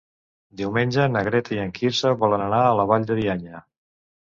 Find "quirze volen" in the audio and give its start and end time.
1.77-2.47